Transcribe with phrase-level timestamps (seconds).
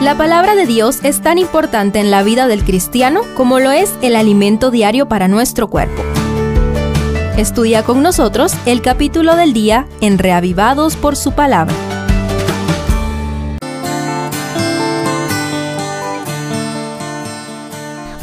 [0.00, 3.92] La palabra de Dios es tan importante en la vida del cristiano como lo es
[4.00, 6.02] el alimento diario para nuestro cuerpo.
[7.36, 11.74] Estudia con nosotros el capítulo del día en Reavivados por su palabra.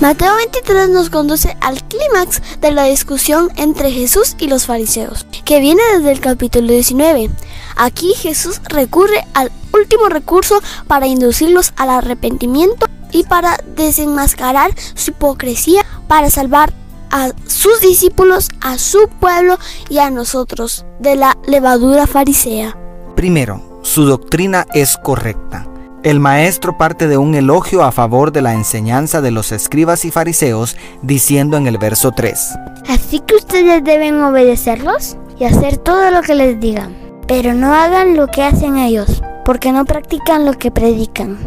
[0.06, 5.60] Mateo 23 nos conduce al clímax de la discusión entre Jesús y los fariseos, que
[5.60, 7.32] viene desde el capítulo 19.
[7.76, 15.84] Aquí Jesús recurre al último recurso para inducirlos al arrepentimiento y para desenmascarar su hipocresía,
[16.08, 16.72] para salvar
[17.10, 19.58] a sus discípulos, a su pueblo
[19.90, 22.78] y a nosotros de la levadura farisea.
[23.16, 25.68] Primero, su doctrina es correcta.
[26.06, 30.12] El maestro parte de un elogio a favor de la enseñanza de los escribas y
[30.12, 32.60] fariseos, diciendo en el verso 3.
[32.88, 36.96] Así que ustedes deben obedecerlos y hacer todo lo que les digan,
[37.28, 41.40] pero no hagan lo que hacen ellos, porque no practican lo que predican.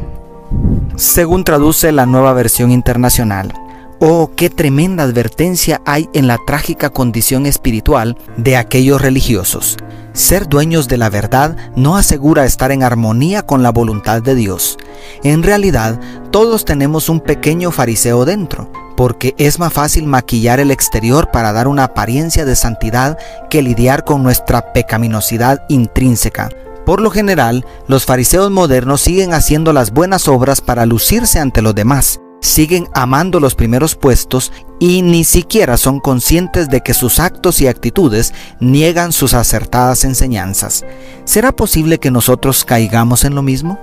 [0.96, 3.54] Según traduce la nueva versión internacional,
[4.00, 9.77] Oh, qué tremenda advertencia hay en la trágica condición espiritual de aquellos religiosos.
[10.19, 14.77] Ser dueños de la verdad no asegura estar en armonía con la voluntad de Dios.
[15.22, 16.00] En realidad,
[16.33, 21.69] todos tenemos un pequeño fariseo dentro, porque es más fácil maquillar el exterior para dar
[21.69, 23.16] una apariencia de santidad
[23.48, 26.48] que lidiar con nuestra pecaminosidad intrínseca.
[26.84, 31.77] Por lo general, los fariseos modernos siguen haciendo las buenas obras para lucirse ante los
[31.77, 37.61] demás, siguen amando los primeros puestos y ni siquiera son conscientes de que sus actos
[37.61, 40.84] y actitudes niegan sus acertadas enseñanzas.
[41.25, 43.78] ¿Será posible que nosotros caigamos en lo mismo?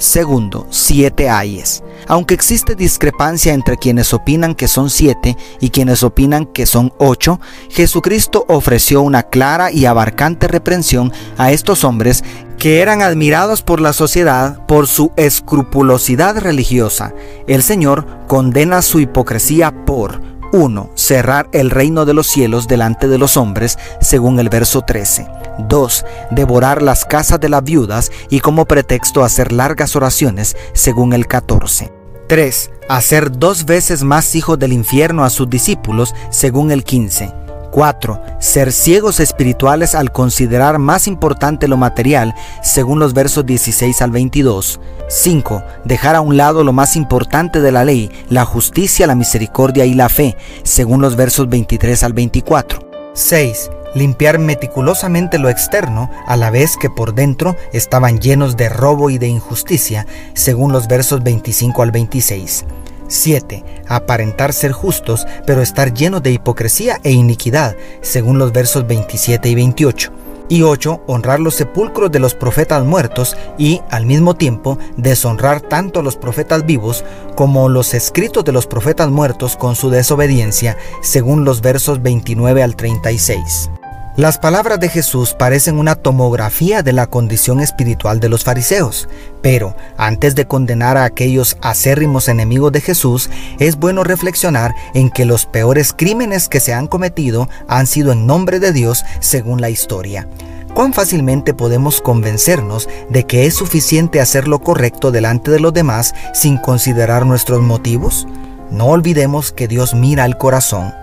[0.00, 1.84] Segundo, siete ayes.
[2.08, 7.38] Aunque existe discrepancia entre quienes opinan que son siete y quienes opinan que son ocho,
[7.68, 12.24] Jesucristo ofreció una clara y abarcante reprensión a estos hombres
[12.60, 17.14] que eran admirados por la sociedad por su escrupulosidad religiosa.
[17.46, 20.20] El Señor condena su hipocresía por
[20.52, 20.90] 1.
[20.94, 25.26] Cerrar el reino de los cielos delante de los hombres, según el verso 13.
[25.70, 26.04] 2.
[26.32, 31.90] Devorar las casas de las viudas y como pretexto hacer largas oraciones, según el 14.
[32.28, 32.70] 3.
[32.90, 37.32] Hacer dos veces más hijos del infierno a sus discípulos, según el 15.
[37.70, 38.20] 4.
[38.38, 44.80] Ser ciegos espirituales al considerar más importante lo material, según los versos 16 al 22.
[45.08, 45.62] 5.
[45.84, 49.94] Dejar a un lado lo más importante de la ley, la justicia, la misericordia y
[49.94, 52.90] la fe, según los versos 23 al 24.
[53.14, 53.70] 6.
[53.94, 59.18] Limpiar meticulosamente lo externo, a la vez que por dentro estaban llenos de robo y
[59.18, 62.64] de injusticia, según los versos 25 al 26.
[63.10, 63.64] 7.
[63.88, 69.54] Aparentar ser justos, pero estar llenos de hipocresía e iniquidad, según los versos 27 y
[69.54, 70.12] 28.
[70.48, 71.02] Y 8.
[71.06, 76.16] Honrar los sepulcros de los profetas muertos y, al mismo tiempo, deshonrar tanto a los
[76.16, 77.04] profetas vivos
[77.36, 82.74] como los escritos de los profetas muertos con su desobediencia, según los versos 29 al
[82.74, 83.70] 36.
[84.20, 89.08] Las palabras de Jesús parecen una tomografía de la condición espiritual de los fariseos,
[89.40, 95.24] pero antes de condenar a aquellos acérrimos enemigos de Jesús, es bueno reflexionar en que
[95.24, 99.70] los peores crímenes que se han cometido han sido en nombre de Dios según la
[99.70, 100.28] historia.
[100.74, 106.14] ¿Cuán fácilmente podemos convencernos de que es suficiente hacer lo correcto delante de los demás
[106.34, 108.28] sin considerar nuestros motivos?
[108.70, 110.99] No olvidemos que Dios mira al corazón.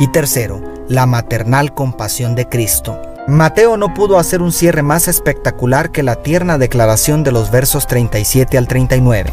[0.00, 3.00] Y tercero, la maternal compasión de Cristo.
[3.26, 7.88] Mateo no pudo hacer un cierre más espectacular que la tierna declaración de los versos
[7.88, 9.32] 37 al 39.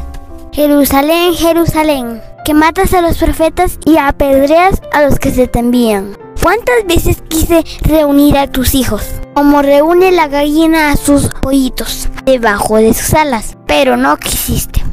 [0.52, 6.18] Jerusalén, Jerusalén, que matas a los profetas y apedreas a los que se te envían.
[6.42, 9.04] ¿Cuántas veces quise reunir a tus hijos?
[9.36, 14.84] Como reúne la gallina a sus pollitos debajo de sus alas, pero no quisiste.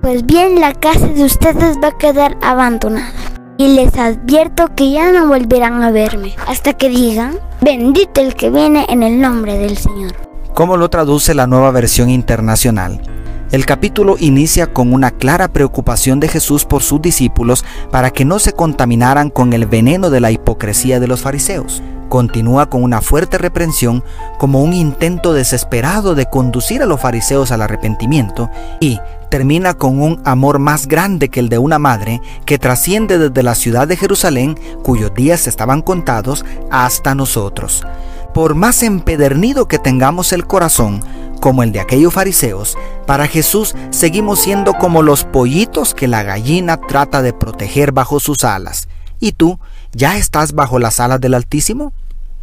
[0.00, 3.27] Pues bien, la casa de ustedes va a quedar abandonada
[3.58, 8.48] y les advierto que ya no volverán a verme hasta que digan, bendito el que
[8.48, 10.12] viene en el nombre del Señor.
[10.54, 13.02] ¿Cómo lo traduce la nueva versión internacional?
[13.50, 18.38] El capítulo inicia con una clara preocupación de Jesús por sus discípulos para que no
[18.38, 21.82] se contaminaran con el veneno de la hipocresía de los fariseos.
[22.08, 24.02] Continúa con una fuerte reprensión
[24.38, 28.50] como un intento desesperado de conducir a los fariseos al arrepentimiento
[28.80, 33.42] y termina con un amor más grande que el de una madre que trasciende desde
[33.42, 37.86] la ciudad de Jerusalén, cuyos días estaban contados, hasta nosotros.
[38.32, 41.02] Por más empedernido que tengamos el corazón,
[41.40, 42.76] como el de aquellos fariseos,
[43.06, 48.44] para Jesús seguimos siendo como los pollitos que la gallina trata de proteger bajo sus
[48.44, 48.88] alas.
[49.20, 49.58] ¿Y tú
[49.98, 51.92] ya estás bajo las alas del Altísimo?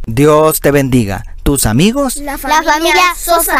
[0.06, 1.24] Dios te bendiga.
[1.42, 2.16] Tus amigos.
[2.16, 3.54] La familia Sosa.